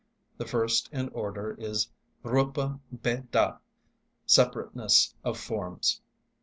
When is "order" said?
1.09-1.53